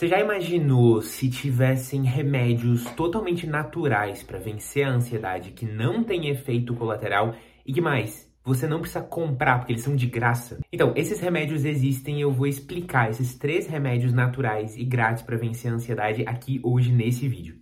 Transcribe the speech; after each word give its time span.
Você 0.00 0.08
já 0.08 0.18
imaginou 0.18 1.02
se 1.02 1.28
tivessem 1.28 2.04
remédios 2.04 2.86
totalmente 2.92 3.46
naturais 3.46 4.22
para 4.22 4.38
vencer 4.38 4.82
a 4.82 4.92
ansiedade 4.92 5.50
que 5.50 5.66
não 5.66 6.02
tem 6.02 6.30
efeito 6.30 6.74
colateral 6.74 7.34
e 7.66 7.70
que 7.70 7.82
mais? 7.82 8.26
Você 8.42 8.66
não 8.66 8.80
precisa 8.80 9.02
comprar 9.02 9.58
porque 9.58 9.74
eles 9.74 9.82
são 9.82 9.94
de 9.94 10.06
graça. 10.06 10.58
Então, 10.72 10.94
esses 10.96 11.20
remédios 11.20 11.66
existem 11.66 12.16
e 12.16 12.22
eu 12.22 12.32
vou 12.32 12.46
explicar 12.46 13.10
esses 13.10 13.36
três 13.36 13.66
remédios 13.66 14.14
naturais 14.14 14.74
e 14.74 14.84
grátis 14.84 15.22
para 15.22 15.36
vencer 15.36 15.70
a 15.70 15.74
ansiedade 15.74 16.24
aqui 16.26 16.62
hoje 16.64 16.90
nesse 16.90 17.28
vídeo. 17.28 17.56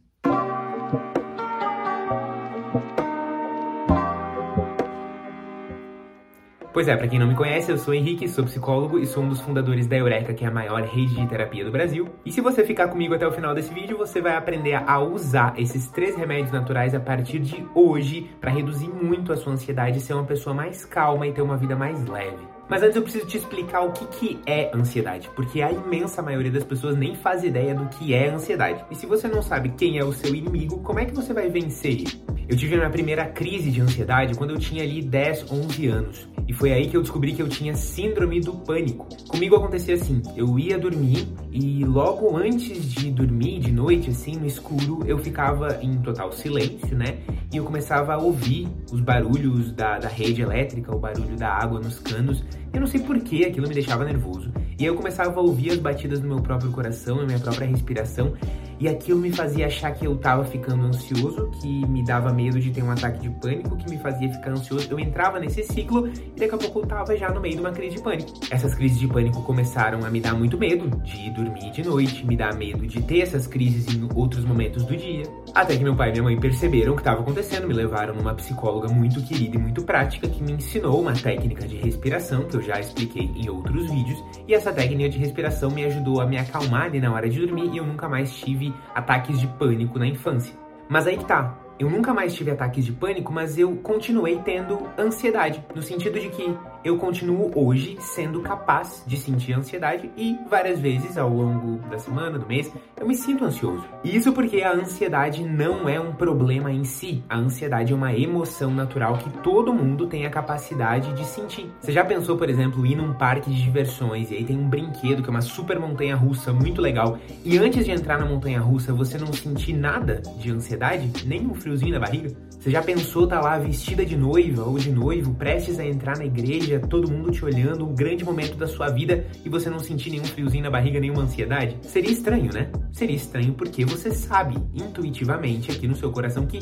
Pois 6.79 6.87
é, 6.87 6.95
para 6.95 7.09
quem 7.09 7.19
não 7.19 7.27
me 7.27 7.35
conhece, 7.35 7.73
eu 7.73 7.77
sou 7.77 7.93
Henrique, 7.93 8.29
sou 8.29 8.45
psicólogo 8.45 9.01
e 9.01 9.05
sou 9.05 9.25
um 9.25 9.29
dos 9.29 9.41
fundadores 9.41 9.89
da 9.89 9.97
Eureka, 9.97 10.33
que 10.33 10.45
é 10.45 10.47
a 10.47 10.51
maior 10.53 10.81
rede 10.85 11.17
de 11.17 11.27
terapia 11.27 11.65
do 11.65 11.73
Brasil. 11.73 12.09
E 12.25 12.31
se 12.31 12.41
você 12.41 12.63
ficar 12.65 12.87
comigo 12.87 13.13
até 13.13 13.27
o 13.27 13.33
final 13.33 13.53
desse 13.53 13.75
vídeo, 13.75 13.99
você 13.99 14.21
vai 14.21 14.37
aprender 14.37 14.75
a 14.75 15.01
usar 15.01 15.55
esses 15.59 15.89
três 15.89 16.15
remédios 16.15 16.53
naturais 16.53 16.95
a 16.95 17.01
partir 17.01 17.41
de 17.41 17.67
hoje 17.75 18.31
para 18.41 18.53
reduzir 18.53 18.87
muito 18.87 19.33
a 19.33 19.37
sua 19.37 19.55
ansiedade, 19.55 19.99
ser 19.99 20.15
uma 20.15 20.23
pessoa 20.23 20.55
mais 20.55 20.85
calma 20.85 21.27
e 21.27 21.33
ter 21.33 21.43
uma 21.43 21.57
vida 21.57 21.75
mais 21.75 22.07
leve. 22.07 22.47
Mas 22.69 22.81
antes 22.83 22.95
eu 22.95 23.03
preciso 23.03 23.27
te 23.27 23.39
explicar 23.39 23.81
o 23.81 23.91
que, 23.91 24.07
que 24.07 24.41
é 24.47 24.71
ansiedade, 24.73 25.29
porque 25.35 25.61
a 25.63 25.73
imensa 25.73 26.23
maioria 26.23 26.53
das 26.53 26.63
pessoas 26.63 26.97
nem 26.97 27.17
faz 27.17 27.43
ideia 27.43 27.75
do 27.75 27.87
que 27.87 28.15
é 28.15 28.29
ansiedade. 28.29 28.85
E 28.89 28.95
se 28.95 29.05
você 29.05 29.27
não 29.27 29.43
sabe 29.43 29.71
quem 29.71 29.99
é 29.99 30.05
o 30.05 30.13
seu 30.13 30.33
inimigo, 30.33 30.79
como 30.81 31.01
é 31.01 31.07
que 31.07 31.15
você 31.15 31.35
vai 31.35 31.49
vencer 31.49 31.93
ele? 31.93 32.23
Eu 32.49 32.57
tive 32.57 32.75
a 32.77 32.79
minha 32.79 32.91
primeira 32.91 33.25
crise 33.27 33.71
de 33.71 33.81
ansiedade 33.81 34.35
quando 34.35 34.51
eu 34.51 34.59
tinha 34.59 34.85
ali 34.85 35.03
10, 35.03 35.51
11 35.51 35.87
anos. 35.89 36.29
E 36.49 36.53
foi 36.55 36.73
aí 36.73 36.89
que 36.89 36.97
eu 36.97 37.03
descobri 37.03 37.35
que 37.35 37.43
eu 37.43 37.49
tinha 37.49 37.75
síndrome 37.75 38.41
do 38.41 38.55
pânico. 38.55 39.07
Comigo 39.29 39.55
acontecia 39.55 39.95
assim: 39.95 40.23
eu 40.35 40.59
ia 40.59 40.79
dormir 40.79 41.29
e 41.53 41.85
logo 41.85 42.35
antes 42.35 42.91
de 42.91 43.11
dormir, 43.11 43.61
de 43.61 43.71
noite, 43.71 44.09
assim, 44.09 44.37
no 44.37 44.47
escuro, 44.47 45.01
eu 45.07 45.19
ficava 45.19 45.79
em 45.83 45.99
total 45.99 46.33
silêncio, 46.33 46.97
né? 46.97 47.19
E 47.53 47.59
eu 47.59 47.65
começava 47.65 48.15
a 48.15 48.19
ouvir 48.19 48.67
os 48.91 49.01
barulhos 49.03 49.73
da, 49.73 49.99
da 49.99 50.09
rede 50.09 50.41
elétrica, 50.41 50.95
o 50.95 50.99
barulho 50.99 51.37
da 51.37 51.51
água 51.51 51.81
nos 51.81 51.99
canos. 51.99 52.43
Eu 52.73 52.81
não 52.81 52.87
sei 52.87 53.01
por 53.01 53.21
que 53.21 53.45
aquilo 53.45 53.69
me 53.69 53.75
deixava 53.75 54.05
nervoso. 54.05 54.51
E 54.79 54.85
eu 54.85 54.95
começava 54.95 55.41
a 55.41 55.43
ouvir 55.43 55.73
as 55.73 55.79
batidas 55.79 56.21
do 56.21 56.29
meu 56.29 56.41
próprio 56.41 56.71
coração, 56.71 57.17
na 57.17 57.25
minha 57.25 57.41
própria 57.41 57.67
respiração. 57.67 58.35
E 58.81 58.87
aquilo 58.87 59.19
me 59.19 59.33
fazia 59.33 59.67
achar 59.67 59.91
que 59.93 60.07
eu 60.07 60.17
tava 60.17 60.45
ficando 60.45 60.85
ansioso, 60.85 61.51
que 61.61 61.85
me 61.89 62.05
dava 62.05 62.33
medo 62.33 62.61
de 62.61 62.71
ter 62.71 62.85
um 62.85 62.91
ataque 62.93 63.19
de 63.19 63.29
pânico, 63.29 63.77
que 63.77 63.91
me 63.91 63.99
fazia 63.99 64.33
ficar 64.33 64.53
ansioso. 64.53 64.87
Eu 64.89 65.01
entrava 65.01 65.41
nesse 65.41 65.65
ciclo 65.65 66.07
e 66.09 66.39
daqui 66.39 66.55
a 66.55 66.59
pouco 66.59 66.79
eu 66.79 66.87
tava 66.87 67.17
já 67.17 67.29
no 67.33 67.41
meio 67.41 67.57
de 67.57 67.61
uma 67.61 67.73
crise 67.73 67.97
de 67.97 68.03
pânico. 68.03 68.31
Essas 68.53 68.77
crises 68.77 68.97
de 68.97 69.09
pânico 69.09 69.43
começaram 69.43 70.05
a 70.07 70.11
me 70.11 70.21
dar 70.21 70.35
muito 70.35 70.57
medo 70.57 70.89
de 71.03 71.29
dormir 71.31 71.73
de 71.73 71.83
noite, 71.83 72.25
me 72.25 72.37
dar 72.37 72.55
medo 72.55 72.87
de 72.87 73.03
ter 73.03 73.23
essas 73.23 73.49
crises 73.49 73.93
em 73.93 74.09
outros 74.15 74.45
momentos 74.45 74.85
do 74.85 74.97
dia. 74.97 75.25
Até 75.53 75.77
que 75.77 75.83
meu 75.83 75.97
pai 75.97 76.11
e 76.11 76.13
minha 76.13 76.23
mãe 76.23 76.39
perceberam 76.39 76.93
o 76.93 76.95
que 76.95 77.01
estava 77.01 77.21
acontecendo, 77.21 77.67
me 77.67 77.75
levaram 77.75 78.15
numa 78.15 78.35
psicóloga 78.35 78.87
muito 78.89 79.21
querida 79.23 79.57
e 79.57 79.59
muito 79.59 79.83
prática 79.83 80.29
que 80.29 80.41
me 80.41 80.53
ensinou 80.53 81.01
uma 81.01 81.15
técnica 81.15 81.67
de 81.67 81.77
respiração 81.77 82.45
que 82.45 82.57
eu 82.57 82.63
já 82.63 82.79
expliquei 82.79 83.29
em 83.35 83.49
outros 83.49 83.91
vídeos. 83.91 84.23
E 84.47 84.55
essa 84.55 84.68
técnica 84.73 85.09
de 85.09 85.19
respiração 85.19 85.71
me 85.71 85.85
ajudou 85.85 86.21
a 86.21 86.27
me 86.27 86.39
acalmar 86.39 86.85
ali 86.85 87.01
na 87.01 87.13
hora 87.13 87.29
de 87.29 87.41
dormir 87.41 87.71
e 87.73 87.79
eu 87.79 87.87
nunca 87.87 88.09
mais 88.09 88.33
tive 88.33 88.73
ataques 88.95 89.39
de 89.39 89.47
pânico 89.47 89.99
na 89.99 90.07
infância. 90.07 90.55
Mas 90.89 91.07
aí 91.07 91.17
que 91.17 91.25
tá, 91.25 91.59
eu 91.79 91.89
nunca 91.89 92.13
mais 92.13 92.35
tive 92.35 92.51
ataques 92.51 92.85
de 92.85 92.93
pânico, 92.93 93.33
mas 93.33 93.57
eu 93.57 93.77
continuei 93.77 94.37
tendo 94.45 94.89
ansiedade, 94.99 95.65
no 95.75 95.83
sentido 95.83 96.19
de 96.19 96.29
que 96.29 96.57
eu 96.85 96.97
continuo 96.97 97.51
hoje 97.55 97.97
sendo 98.01 98.41
capaz 98.41 99.03
de 99.07 99.17
sentir 99.17 99.53
ansiedade 99.53 100.11
e 100.17 100.39
várias 100.49 100.79
vezes 100.79 101.19
ao 101.19 101.29
longo 101.29 101.79
da 101.89 101.99
semana, 101.99 102.39
do 102.39 102.47
mês, 102.47 102.73
eu 102.97 103.07
me 103.07 103.15
sinto 103.15 103.45
ansioso. 103.45 103.85
Isso 104.05 104.33
porque 104.33 104.63
a 104.63 104.73
ansiedade 104.73 105.43
não 105.45 105.89
é 105.89 106.01
um 106.01 106.13
problema 106.13 106.71
em 106.73 106.85
si. 106.85 107.23
A 107.29 107.37
ansiedade 107.37 107.93
é 107.93 107.97
uma 107.97 108.15
emoção 108.15 108.71
natural 108.71 109.19
que 109.19 109.31
todo 109.41 109.73
mundo 109.73 110.07
tem 110.07 110.27
a 110.27 110.31
capacidade 110.31 111.13
de 111.15 111.25
sentir. 111.25 111.71
Você 111.81 111.93
já 111.93 112.05
pensou, 112.05 112.37
por 112.37 112.49
exemplo, 112.49 112.87
ir 112.87 112.97
num 112.97 113.13
parque 113.13 113.51
de 113.51 113.63
diversões 113.63 114.31
e 114.31 114.37
aí 114.37 114.45
tem 114.45 114.59
um 114.59 114.69
brinquedo 114.69 115.23
que 115.23 115.29
é 115.29 115.31
uma 115.31 115.43
super 115.43 115.79
montanha 115.79 116.17
russa 116.17 116.53
muito 116.53 116.81
legal 116.81 117.19
e 117.45 117.59
antes 117.59 117.85
de 117.85 117.91
entrar 117.91 118.19
na 118.19 118.27
montanha 118.27 118.61
russa 118.61 118.93
você 118.93 119.19
não 119.19 119.33
sentir 119.33 119.73
nada 119.73 120.23
de 120.39 120.51
ansiedade, 120.51 121.27
nem 121.27 121.47
um 121.47 121.55
friozinho 121.55 121.93
na 121.93 122.01
barriga? 122.01 122.48
Você 122.69 122.73
já 122.73 122.83
pensou 122.83 123.27
tá 123.27 123.41
lá 123.41 123.57
vestida 123.57 124.05
de 124.05 124.15
noiva 124.15 124.63
ou 124.63 124.77
de 124.77 124.93
noivo, 124.93 125.35
prestes 125.35 125.79
a 125.79 125.87
entrar 125.87 126.19
na 126.19 126.27
igreja, 126.27 126.79
todo 126.79 127.11
mundo 127.11 127.31
te 127.31 127.43
olhando, 127.43 127.89
um 127.89 127.95
grande 127.95 128.23
momento 128.27 128.59
da 128.59 128.67
sua 128.67 128.91
vida 128.91 129.25
e 129.43 129.49
você 129.49 129.71
não 129.71 129.79
sentir 129.79 130.11
nenhum 130.11 130.27
friozinho 130.27 130.65
na 130.65 130.71
barriga, 130.71 131.01
nenhuma 131.01 131.23
ansiedade? 131.23 131.79
Seria 131.81 132.11
estranho, 132.11 132.53
né? 132.53 132.71
Seria 132.93 133.17
estranho 133.17 133.55
porque 133.55 133.87
você 133.87 134.11
sabe 134.11 134.57
intuitivamente 134.75 135.71
aqui 135.71 135.89
no 135.89 135.97
seu 135.97 136.13
coração 136.13 136.45
que 136.45 136.59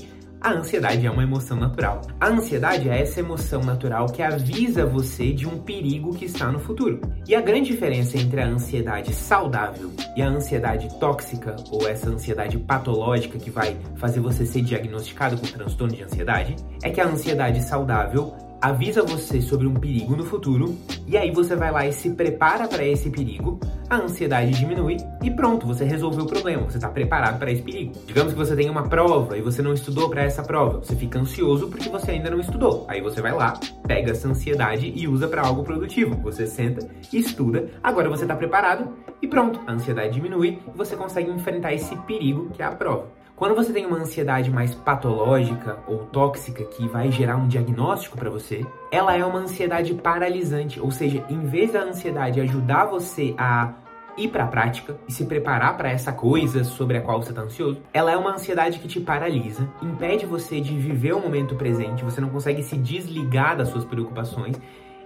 a 0.46 0.52
ansiedade 0.52 1.04
é 1.04 1.10
uma 1.10 1.24
emoção 1.24 1.56
natural. 1.56 2.02
A 2.20 2.28
ansiedade 2.28 2.88
é 2.88 3.02
essa 3.02 3.18
emoção 3.18 3.64
natural 3.64 4.06
que 4.06 4.22
avisa 4.22 4.86
você 4.86 5.32
de 5.32 5.44
um 5.44 5.58
perigo 5.58 6.14
que 6.14 6.26
está 6.26 6.52
no 6.52 6.60
futuro. 6.60 7.00
E 7.26 7.34
a 7.34 7.40
grande 7.40 7.72
diferença 7.72 8.16
entre 8.16 8.40
a 8.40 8.46
ansiedade 8.46 9.12
saudável 9.12 9.90
e 10.16 10.22
a 10.22 10.28
ansiedade 10.28 10.88
tóxica, 11.00 11.56
ou 11.68 11.88
essa 11.88 12.08
ansiedade 12.08 12.56
patológica 12.58 13.40
que 13.40 13.50
vai 13.50 13.76
fazer 13.96 14.20
você 14.20 14.46
ser 14.46 14.62
diagnosticado 14.62 15.36
com 15.36 15.48
transtorno 15.48 15.96
de 15.96 16.04
ansiedade, 16.04 16.54
é 16.80 16.90
que 16.90 17.00
a 17.00 17.08
ansiedade 17.08 17.60
saudável 17.64 18.32
avisa 18.60 19.02
você 19.02 19.40
sobre 19.40 19.66
um 19.66 19.74
perigo 19.74 20.16
no 20.16 20.24
futuro 20.24 20.76
e 21.06 21.16
aí 21.16 21.30
você 21.30 21.54
vai 21.54 21.70
lá 21.70 21.86
e 21.86 21.92
se 21.92 22.10
prepara 22.10 22.66
para 22.66 22.84
esse 22.84 23.10
perigo, 23.10 23.60
a 23.88 23.96
ansiedade 23.96 24.52
diminui 24.52 24.96
e 25.22 25.30
pronto, 25.30 25.66
você 25.66 25.84
resolveu 25.84 26.24
o 26.24 26.26
problema, 26.26 26.64
você 26.64 26.78
está 26.78 26.88
preparado 26.88 27.38
para 27.38 27.50
esse 27.50 27.62
perigo. 27.62 27.92
Digamos 28.06 28.32
que 28.32 28.38
você 28.38 28.56
tem 28.56 28.68
uma 28.68 28.88
prova 28.88 29.38
e 29.38 29.40
você 29.40 29.62
não 29.62 29.72
estudou 29.72 30.10
para 30.10 30.22
essa 30.22 30.42
prova, 30.42 30.78
você 30.78 30.96
fica 30.96 31.18
ansioso 31.18 31.68
porque 31.68 31.88
você 31.88 32.12
ainda 32.12 32.30
não 32.30 32.40
estudou. 32.40 32.84
Aí 32.88 33.00
você 33.00 33.20
vai 33.20 33.32
lá, 33.32 33.54
pega 33.86 34.10
essa 34.10 34.28
ansiedade 34.28 34.92
e 34.94 35.06
usa 35.06 35.28
para 35.28 35.46
algo 35.46 35.62
produtivo. 35.62 36.16
Você 36.22 36.46
senta, 36.46 36.88
estuda, 37.12 37.70
agora 37.82 38.08
você 38.08 38.24
está 38.24 38.34
preparado 38.34 38.88
e 39.22 39.28
pronto, 39.28 39.60
a 39.66 39.72
ansiedade 39.72 40.14
diminui 40.14 40.58
e 40.66 40.76
você 40.76 40.96
consegue 40.96 41.30
enfrentar 41.30 41.72
esse 41.72 41.94
perigo 42.02 42.50
que 42.50 42.62
é 42.62 42.64
a 42.64 42.72
prova. 42.72 43.15
Quando 43.36 43.54
você 43.54 43.70
tem 43.70 43.84
uma 43.84 43.98
ansiedade 43.98 44.50
mais 44.50 44.74
patológica 44.74 45.78
ou 45.86 46.06
tóxica 46.06 46.64
que 46.64 46.88
vai 46.88 47.12
gerar 47.12 47.36
um 47.36 47.46
diagnóstico 47.46 48.16
para 48.16 48.30
você, 48.30 48.64
ela 48.90 49.14
é 49.14 49.22
uma 49.22 49.40
ansiedade 49.40 49.92
paralisante, 49.92 50.80
ou 50.80 50.90
seja, 50.90 51.22
em 51.28 51.40
vez 51.40 51.70
da 51.70 51.82
ansiedade 51.82 52.40
ajudar 52.40 52.86
você 52.86 53.34
a 53.36 53.74
ir 54.16 54.28
para 54.28 54.44
a 54.44 54.46
prática 54.46 54.96
e 55.06 55.12
se 55.12 55.26
preparar 55.26 55.76
para 55.76 55.90
essa 55.90 56.14
coisa 56.14 56.64
sobre 56.64 56.96
a 56.96 57.02
qual 57.02 57.22
você 57.22 57.28
está 57.28 57.42
ansioso, 57.42 57.82
ela 57.92 58.10
é 58.10 58.16
uma 58.16 58.32
ansiedade 58.32 58.78
que 58.78 58.88
te 58.88 59.00
paralisa, 59.00 59.68
impede 59.82 60.24
você 60.24 60.58
de 60.58 60.74
viver 60.74 61.12
o 61.12 61.20
momento 61.20 61.54
presente, 61.56 62.02
você 62.02 62.22
não 62.22 62.30
consegue 62.30 62.62
se 62.62 62.78
desligar 62.78 63.54
das 63.54 63.68
suas 63.68 63.84
preocupações 63.84 64.58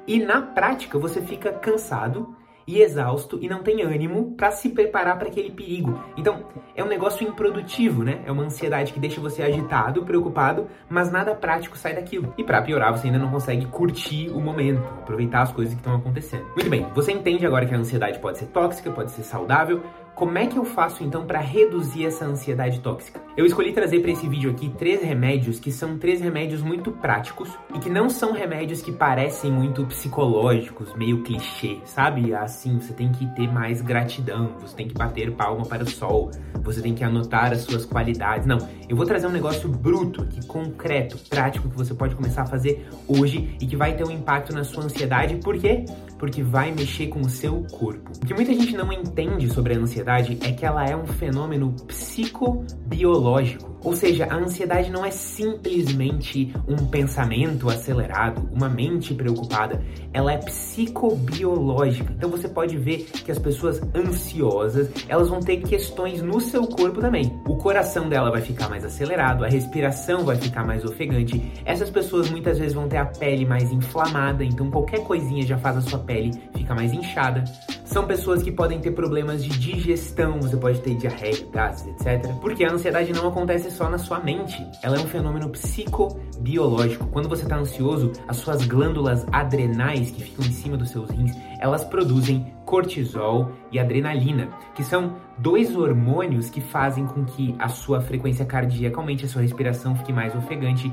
e 0.07 0.21
na 0.21 0.41
prática 0.41 1.01
você 1.01 1.21
fica 1.21 1.53
cansado 1.53 2.33
e 2.71 2.83
exausto 2.83 3.39
e 3.43 3.49
não 3.49 3.63
tem 3.63 3.83
ânimo 3.83 4.33
para 4.37 4.53
se 4.53 4.69
preparar 4.69 5.19
para 5.19 5.29
aquele 5.29 5.51
perigo. 5.51 5.99
Então, 6.17 6.45
é 6.77 6.85
um 6.85 6.89
negócio 6.89 7.27
improdutivo, 7.27 8.05
né? 8.05 8.21
É 8.25 8.31
uma 8.31 8.45
ansiedade 8.45 8.93
que 8.93 9.01
deixa 9.01 9.21
você 9.21 9.43
agitado, 9.43 10.05
preocupado, 10.05 10.69
mas 10.89 11.11
nada 11.11 11.35
prático 11.35 11.77
sai 11.77 11.95
daquilo. 11.95 12.33
E 12.39 12.45
para 12.45 12.63
piorar, 12.63 12.97
você 12.97 13.09
ainda 13.09 13.19
não 13.19 13.31
consegue 13.31 13.67
curtir 13.67 14.31
o 14.31 14.41
momento, 14.41 14.83
aproveitar 15.01 15.43
as 15.43 15.53
coisas 15.53 15.75
que 15.75 15.81
estão 15.81 15.97
acontecendo. 15.97 16.45
Muito 16.55 16.71
bem, 16.71 16.87
você 16.95 17.11
entende 17.11 17.45
agora 17.45 17.67
que 17.67 17.75
a 17.75 17.79
ansiedade 17.79 18.21
pode 18.21 18.39
ser 18.39 18.47
tóxica, 18.47 18.91
pode 18.91 19.11
ser 19.11 19.23
saudável, 19.23 19.83
como 20.21 20.37
é 20.37 20.47
que 20.47 20.59
eu 20.59 20.67
faço 20.67 21.03
então 21.03 21.25
para 21.25 21.41
reduzir 21.41 22.05
essa 22.05 22.27
ansiedade 22.27 22.81
tóxica? 22.81 23.23
Eu 23.39 23.47
escolhi 23.47 23.73
trazer 23.73 24.01
para 24.01 24.11
esse 24.11 24.29
vídeo 24.29 24.51
aqui 24.51 24.69
três 24.77 25.03
remédios 25.03 25.59
que 25.59 25.73
são 25.73 25.97
três 25.97 26.21
remédios 26.21 26.61
muito 26.61 26.93
práticos 26.93 27.49
e 27.75 27.79
que 27.79 27.89
não 27.89 28.11
são 28.11 28.35
remédios 28.35 28.83
que 28.83 28.93
parecem 28.93 29.51
muito 29.51 29.83
psicológicos, 29.87 30.95
meio 30.95 31.23
clichê, 31.23 31.79
sabe? 31.87 32.35
Assim, 32.35 32.79
você 32.79 32.93
tem 32.93 33.11
que 33.11 33.27
ter 33.35 33.51
mais 33.51 33.81
gratidão, 33.81 34.57
você 34.61 34.77
tem 34.77 34.89
que 34.89 34.93
bater 34.93 35.33
palma 35.33 35.65
para 35.65 35.85
o 35.85 35.89
sol, 35.89 36.31
você 36.63 36.83
tem 36.83 36.95
que 36.95 37.03
anotar 37.03 37.51
as 37.53 37.63
suas 37.63 37.87
qualidades. 37.87 38.47
Não, 38.47 38.59
eu 38.91 38.97
vou 38.97 39.07
trazer 39.07 39.27
um 39.27 39.33
negócio 39.33 39.71
bruto 39.71 40.21
aqui, 40.21 40.47
concreto, 40.47 41.17
prático 41.31 41.71
que 41.71 41.77
você 41.79 41.95
pode 41.95 42.15
começar 42.15 42.43
a 42.43 42.47
fazer 42.47 42.87
hoje 43.09 43.57
e 43.59 43.67
que 43.67 43.75
vai 43.75 43.97
ter 43.97 44.05
um 44.05 44.11
impacto 44.11 44.53
na 44.53 44.65
sua 44.65 44.85
ansiedade. 44.85 45.37
Por 45.37 45.59
quê? 45.59 45.87
Porque 46.21 46.43
vai 46.43 46.71
mexer 46.71 47.07
com 47.09 47.21
o 47.21 47.31
seu 47.31 47.65
corpo. 47.73 48.13
O 48.23 48.27
que 48.27 48.35
muita 48.35 48.53
gente 48.53 48.77
não 48.77 48.93
entende 48.93 49.49
sobre 49.49 49.75
a 49.75 49.79
ansiedade 49.79 50.39
é 50.43 50.53
que 50.53 50.67
ela 50.67 50.85
é 50.85 50.95
um 50.95 51.07
fenômeno 51.07 51.75
psicobiológico. 51.87 53.70
Ou 53.83 53.95
seja, 53.95 54.27
a 54.27 54.37
ansiedade 54.37 54.91
não 54.91 55.05
é 55.05 55.11
simplesmente 55.11 56.53
um 56.69 56.87
pensamento 56.87 57.69
acelerado, 57.69 58.49
uma 58.53 58.69
mente 58.69 59.15
preocupada, 59.15 59.83
ela 60.13 60.33
é 60.33 60.39
psicobiológica. 60.39 62.13
Então 62.13 62.31
você 62.31 62.49
pode 62.49 62.77
ver 62.77 63.05
que 63.05 63.31
as 63.31 63.39
pessoas 63.39 63.81
ansiosas, 63.95 64.91
elas 65.09 65.29
vão 65.29 65.41
ter 65.41 65.59
questões 65.59 66.23
no 66.23 66.41
seu 66.41 66.67
corpo 66.67 67.01
também. 67.01 67.41
O 67.47 67.57
coração 67.57 68.09
dela 68.09 68.31
vai 68.31 68.43
ficar 68.43 68.69
mais 68.69 68.85
acelerado, 68.85 69.45
a 69.45 69.49
respiração 69.49 70.25
vai 70.25 70.37
ficar 70.37 70.65
mais 70.65 70.85
ofegante. 70.85 71.51
Essas 71.65 71.91
pessoas 71.91 72.31
muitas 72.31 72.59
vezes 72.59 72.75
vão 72.75 72.89
ter 72.89 72.99
a 72.99 73.07
pele 73.07 73.47
mais 73.47 73.73
inflamada, 73.73 74.45
então 74.45 74.71
qualquer 74.71 75.03
coisinha 75.05 75.47
já 75.47 75.59
faz 75.59 75.79
a 75.79 75.81
sua 75.81 75.99
pele 75.99 76.33
ficar 76.55 76.75
mais 76.75 76.93
inchada 76.93 77.45
são 77.91 78.07
pessoas 78.07 78.41
que 78.43 78.53
podem 78.53 78.81
ter 78.81 78.93
problemas 78.93 79.43
de 79.43 79.51
digestão, 79.59 80.41
você 80.41 80.57
pode 80.57 80.81
ter 80.81 80.95
diarreia, 80.95 81.45
gases, 81.53 81.89
etc. 81.89 82.25
Porque 82.41 82.65
a 82.65 82.73
ansiedade 82.73 83.13
não 83.13 83.27
acontece 83.27 83.70
só 83.71 83.89
na 83.89 83.99
sua 83.99 84.21
mente, 84.21 84.67
ela 84.83 84.97
é 84.97 85.01
um 85.01 85.07
fenômeno 85.07 85.49
psicobiológico. 85.49 87.07
Quando 87.09 87.29
você 87.29 87.45
está 87.45 87.57
ansioso, 87.57 88.13
as 88.29 88.37
suas 88.37 88.67
glândulas 88.67 89.27
adrenais 89.33 90.11
que 90.11 90.23
ficam 90.23 90.45
em 90.45 90.53
cima 90.53 90.77
dos 90.77 90.91
seus 90.91 91.09
rins, 91.11 91.33
elas 91.59 91.85
produzem 91.85 92.53
cortisol 92.65 93.53
e 93.73 93.79
adrenalina, 93.79 94.49
que 94.75 94.85
são 94.85 95.17
dois 95.39 95.75
hormônios 95.77 96.51
que 96.51 96.61
fazem 96.61 97.07
com 97.07 97.25
que 97.25 97.55
a 97.59 97.69
sua 97.69 98.01
frequência 98.01 98.45
cardíaca 98.45 98.99
aumente, 98.99 99.25
a 99.25 99.29
sua 99.29 99.43
respiração 99.43 99.97
fique 99.97 100.13
mais 100.13 100.35
ofegante. 100.35 100.93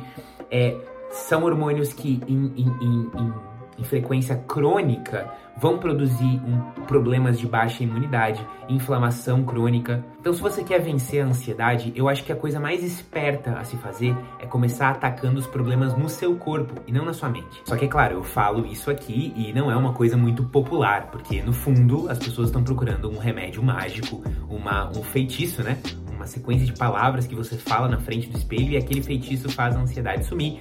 É, 0.49 0.75
são 1.09 1.43
hormônios 1.43 1.93
que 1.93 2.21
em, 2.27 2.53
em, 2.55 2.67
em, 2.81 3.11
em 3.21 3.56
em 3.77 3.83
frequência 3.83 4.35
crônica 4.35 5.29
vão 5.59 5.79
produzir 5.79 6.41
um, 6.45 6.59
problemas 6.83 7.39
de 7.39 7.47
baixa 7.47 7.83
imunidade, 7.83 8.45
inflamação 8.69 9.43
crônica. 9.43 10.05
Então, 10.19 10.31
se 10.33 10.41
você 10.41 10.63
quer 10.63 10.79
vencer 10.79 11.23
a 11.23 11.25
ansiedade, 11.25 11.91
eu 11.95 12.07
acho 12.07 12.23
que 12.23 12.31
a 12.31 12.35
coisa 12.35 12.59
mais 12.59 12.83
esperta 12.83 13.51
a 13.51 13.63
se 13.63 13.75
fazer 13.77 14.15
é 14.39 14.45
começar 14.45 14.89
atacando 14.89 15.39
os 15.39 15.47
problemas 15.47 15.97
no 15.97 16.09
seu 16.09 16.35
corpo 16.35 16.81
e 16.85 16.91
não 16.91 17.03
na 17.03 17.13
sua 17.13 17.29
mente. 17.29 17.61
Só 17.65 17.75
que, 17.75 17.85
é 17.85 17.87
claro, 17.87 18.15
eu 18.15 18.23
falo 18.23 18.65
isso 18.65 18.91
aqui 18.91 19.33
e 19.35 19.51
não 19.51 19.71
é 19.71 19.75
uma 19.75 19.93
coisa 19.93 20.15
muito 20.15 20.43
popular, 20.43 21.07
porque 21.11 21.41
no 21.41 21.53
fundo 21.53 22.09
as 22.09 22.19
pessoas 22.19 22.49
estão 22.49 22.63
procurando 22.63 23.09
um 23.09 23.17
remédio 23.17 23.63
mágico, 23.63 24.21
uma, 24.49 24.89
um 24.89 25.03
feitiço, 25.03 25.63
né? 25.63 25.79
Uma 26.13 26.27
sequência 26.27 26.65
de 26.65 26.73
palavras 26.73 27.25
que 27.25 27.35
você 27.35 27.57
fala 27.57 27.87
na 27.87 27.99
frente 27.99 28.29
do 28.29 28.37
espelho 28.37 28.71
e 28.71 28.77
aquele 28.77 29.01
feitiço 29.01 29.49
faz 29.49 29.75
a 29.75 29.79
ansiedade 29.79 30.25
sumir 30.25 30.59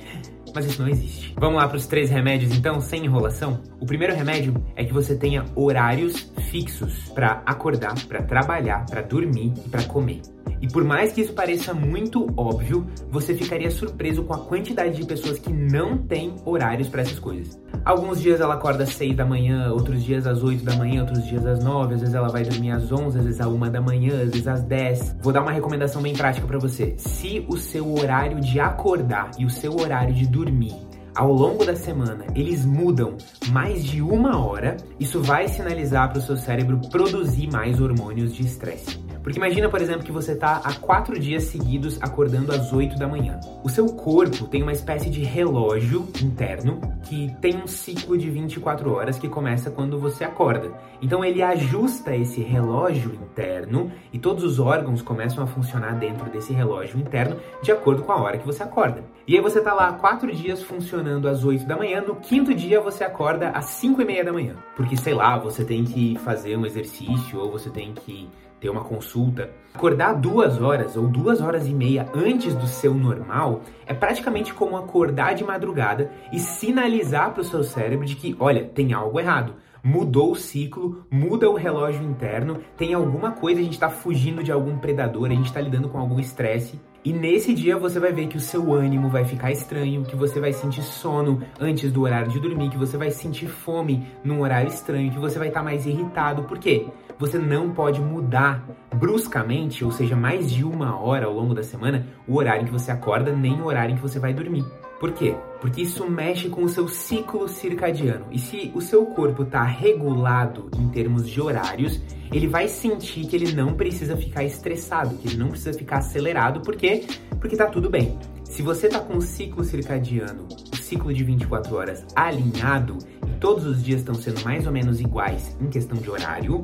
mas 0.56 0.64
isso 0.64 0.80
não 0.80 0.88
existe. 0.88 1.34
Vamos 1.36 1.56
lá 1.56 1.68
para 1.68 1.76
os 1.76 1.86
três 1.86 2.08
remédios 2.08 2.56
então, 2.56 2.80
sem 2.80 3.04
enrolação? 3.04 3.60
O 3.78 3.84
primeiro 3.84 4.14
remédio 4.14 4.54
é 4.74 4.82
que 4.84 4.92
você 4.92 5.14
tenha 5.14 5.44
horários 5.54 6.32
fixos 6.50 7.10
para 7.10 7.42
acordar, 7.44 7.94
para 8.06 8.22
trabalhar, 8.22 8.86
para 8.86 9.02
dormir 9.02 9.52
e 9.66 9.68
para 9.68 9.84
comer. 9.84 10.22
E 10.60 10.68
por 10.68 10.84
mais 10.84 11.12
que 11.12 11.20
isso 11.20 11.32
pareça 11.32 11.74
muito 11.74 12.26
óbvio, 12.36 12.86
você 13.10 13.34
ficaria 13.34 13.70
surpreso 13.70 14.24
com 14.24 14.34
a 14.34 14.38
quantidade 14.38 14.96
de 14.96 15.04
pessoas 15.04 15.38
que 15.38 15.52
não 15.52 15.98
têm 15.98 16.34
horários 16.44 16.88
para 16.88 17.02
essas 17.02 17.18
coisas. 17.18 17.60
Alguns 17.84 18.20
dias 18.20 18.40
ela 18.40 18.54
acorda 18.54 18.84
às 18.84 18.90
6 18.90 19.16
da 19.16 19.24
manhã, 19.24 19.70
outros 19.72 20.02
dias 20.02 20.26
às 20.26 20.42
8 20.42 20.64
da 20.64 20.74
manhã, 20.76 21.02
outros 21.02 21.24
dias 21.24 21.46
às 21.46 21.62
9, 21.62 21.94
às 21.94 22.00
vezes 22.00 22.14
ela 22.14 22.28
vai 22.28 22.42
dormir 22.42 22.70
às 22.72 22.90
11, 22.90 23.18
às 23.18 23.24
vezes 23.24 23.40
às 23.40 23.46
1 23.46 23.58
da 23.70 23.80
manhã, 23.80 24.22
às 24.22 24.30
vezes 24.30 24.48
às 24.48 24.62
10. 24.62 25.16
Vou 25.22 25.32
dar 25.32 25.42
uma 25.42 25.52
recomendação 25.52 26.02
bem 26.02 26.14
prática 26.14 26.46
para 26.46 26.58
você. 26.58 26.94
Se 26.96 27.44
o 27.48 27.56
seu 27.56 27.94
horário 27.94 28.40
de 28.40 28.58
acordar 28.58 29.30
e 29.38 29.44
o 29.44 29.50
seu 29.50 29.76
horário 29.78 30.14
de 30.14 30.26
dormir 30.26 30.74
ao 31.14 31.32
longo 31.32 31.64
da 31.64 31.74
semana 31.74 32.26
eles 32.34 32.64
mudam 32.64 33.16
mais 33.50 33.82
de 33.82 34.02
uma 34.02 34.44
hora, 34.44 34.76
isso 35.00 35.22
vai 35.22 35.48
sinalizar 35.48 36.10
para 36.10 36.18
o 36.18 36.22
seu 36.22 36.36
cérebro 36.36 36.78
produzir 36.90 37.50
mais 37.50 37.80
hormônios 37.80 38.34
de 38.34 38.42
estresse. 38.42 39.05
Porque 39.26 39.40
imagina, 39.40 39.68
por 39.68 39.82
exemplo, 39.82 40.04
que 40.04 40.12
você 40.12 40.34
está 40.34 40.60
há 40.62 40.72
quatro 40.74 41.18
dias 41.18 41.42
seguidos 41.42 42.00
acordando 42.00 42.52
às 42.52 42.72
8 42.72 42.96
da 42.96 43.08
manhã. 43.08 43.40
O 43.64 43.68
seu 43.68 43.86
corpo 43.86 44.46
tem 44.46 44.62
uma 44.62 44.70
espécie 44.70 45.10
de 45.10 45.24
relógio 45.24 46.08
interno 46.22 46.80
que 47.02 47.34
tem 47.40 47.56
um 47.56 47.66
ciclo 47.66 48.16
de 48.16 48.30
24 48.30 48.88
horas 48.88 49.18
que 49.18 49.28
começa 49.28 49.68
quando 49.68 49.98
você 49.98 50.22
acorda. 50.22 50.70
Então 51.02 51.24
ele 51.24 51.42
ajusta 51.42 52.14
esse 52.14 52.40
relógio 52.40 53.14
interno 53.14 53.90
e 54.12 54.18
todos 54.18 54.44
os 54.44 54.60
órgãos 54.60 55.02
começam 55.02 55.42
a 55.42 55.46
funcionar 55.48 55.98
dentro 55.98 56.30
desse 56.30 56.52
relógio 56.52 56.96
interno 56.96 57.36
de 57.60 57.72
acordo 57.72 58.04
com 58.04 58.12
a 58.12 58.22
hora 58.22 58.38
que 58.38 58.46
você 58.46 58.62
acorda. 58.62 59.02
E 59.26 59.34
aí 59.34 59.42
você 59.42 59.58
está 59.58 59.74
lá 59.74 59.92
quatro 59.94 60.32
dias 60.32 60.62
funcionando 60.62 61.28
às 61.28 61.42
8 61.42 61.66
da 61.66 61.76
manhã, 61.76 62.00
no 62.00 62.14
quinto 62.14 62.54
dia 62.54 62.80
você 62.80 63.02
acorda 63.02 63.48
às 63.48 63.64
5 63.70 64.00
e 64.00 64.04
meia 64.04 64.24
da 64.24 64.32
manhã. 64.32 64.54
Porque, 64.76 64.96
sei 64.96 65.14
lá, 65.14 65.36
você 65.36 65.64
tem 65.64 65.82
que 65.82 66.16
fazer 66.18 66.56
um 66.56 66.64
exercício 66.64 67.40
ou 67.40 67.50
você 67.50 67.68
tem 67.70 67.92
que 67.92 68.28
ter 68.66 68.70
uma 68.70 68.82
consulta. 68.82 69.50
Acordar 69.72 70.14
duas 70.14 70.60
horas 70.60 70.96
ou 70.96 71.06
duas 71.06 71.40
horas 71.40 71.68
e 71.68 71.72
meia 71.72 72.08
antes 72.12 72.52
do 72.54 72.66
seu 72.66 72.92
normal 72.92 73.60
é 73.86 73.94
praticamente 73.94 74.52
como 74.52 74.76
acordar 74.76 75.34
de 75.34 75.44
madrugada 75.44 76.10
e 76.32 76.40
sinalizar 76.40 77.30
para 77.32 77.42
o 77.42 77.44
seu 77.44 77.62
cérebro 77.62 78.04
de 78.04 78.16
que, 78.16 78.34
olha, 78.40 78.64
tem 78.64 78.92
algo 78.92 79.20
errado. 79.20 79.54
Mudou 79.84 80.32
o 80.32 80.36
ciclo, 80.36 81.06
muda 81.08 81.48
o 81.48 81.54
relógio 81.54 82.02
interno, 82.02 82.58
tem 82.76 82.92
alguma 82.92 83.30
coisa, 83.30 83.60
a 83.60 83.62
gente 83.62 83.74
está 83.74 83.88
fugindo 83.88 84.42
de 84.42 84.50
algum 84.50 84.78
predador, 84.78 85.26
a 85.26 85.34
gente 85.34 85.46
está 85.46 85.60
lidando 85.60 85.88
com 85.88 85.98
algum 85.98 86.18
estresse 86.18 86.80
e 87.06 87.12
nesse 87.12 87.54
dia 87.54 87.78
você 87.78 88.00
vai 88.00 88.12
ver 88.12 88.26
que 88.26 88.36
o 88.36 88.40
seu 88.40 88.74
ânimo 88.74 89.08
vai 89.08 89.24
ficar 89.24 89.52
estranho, 89.52 90.04
que 90.04 90.16
você 90.16 90.40
vai 90.40 90.52
sentir 90.52 90.82
sono 90.82 91.40
antes 91.60 91.92
do 91.92 92.02
horário 92.02 92.32
de 92.32 92.40
dormir, 92.40 92.68
que 92.68 92.76
você 92.76 92.96
vai 92.96 93.12
sentir 93.12 93.46
fome 93.46 94.04
num 94.24 94.40
horário 94.40 94.66
estranho, 94.66 95.12
que 95.12 95.18
você 95.20 95.38
vai 95.38 95.46
estar 95.46 95.60
tá 95.60 95.64
mais 95.64 95.86
irritado. 95.86 96.42
Por 96.42 96.58
quê? 96.58 96.84
Você 97.16 97.38
não 97.38 97.70
pode 97.70 98.00
mudar 98.00 98.66
bruscamente, 98.92 99.84
ou 99.84 99.92
seja, 99.92 100.16
mais 100.16 100.50
de 100.50 100.64
uma 100.64 101.00
hora 101.00 101.26
ao 101.26 101.32
longo 101.32 101.54
da 101.54 101.62
semana, 101.62 102.04
o 102.26 102.34
horário 102.34 102.62
em 102.62 102.66
que 102.66 102.72
você 102.72 102.90
acorda, 102.90 103.30
nem 103.30 103.60
o 103.60 103.66
horário 103.66 103.92
em 103.92 103.94
que 103.94 104.02
você 104.02 104.18
vai 104.18 104.34
dormir. 104.34 104.64
Por 104.98 105.12
quê? 105.12 105.34
Porque 105.60 105.82
isso 105.82 106.08
mexe 106.08 106.48
com 106.48 106.64
o 106.64 106.68
seu 106.68 106.88
ciclo 106.88 107.48
circadiano. 107.48 108.26
E 108.30 108.38
se 108.38 108.72
o 108.74 108.80
seu 108.80 109.04
corpo 109.06 109.42
está 109.42 109.62
regulado 109.62 110.70
em 110.78 110.88
termos 110.88 111.28
de 111.28 111.40
horários, 111.40 112.00
ele 112.32 112.46
vai 112.46 112.66
sentir 112.66 113.26
que 113.26 113.36
ele 113.36 113.52
não 113.52 113.74
precisa 113.74 114.16
ficar 114.16 114.42
estressado, 114.44 115.16
que 115.16 115.28
ele 115.28 115.36
não 115.36 115.48
precisa 115.48 115.72
ficar 115.72 115.98
acelerado, 115.98 116.60
por 116.60 116.76
quê? 116.76 117.04
Porque 117.38 117.56
tá 117.56 117.66
tudo 117.66 117.90
bem. 117.90 118.18
Se 118.44 118.62
você 118.62 118.88
tá 118.88 119.00
com 119.00 119.18
o 119.18 119.20
ciclo 119.22 119.64
circadiano, 119.64 120.48
o 120.72 120.76
ciclo 120.76 121.12
de 121.12 121.22
24 121.22 121.76
horas 121.76 122.06
alinhado, 122.14 122.96
e 123.26 123.38
todos 123.38 123.66
os 123.66 123.84
dias 123.84 124.00
estão 124.00 124.14
sendo 124.14 124.42
mais 124.44 124.66
ou 124.66 124.72
menos 124.72 124.98
iguais 124.98 125.56
em 125.60 125.68
questão 125.68 125.98
de 125.98 126.10
horário, 126.10 126.62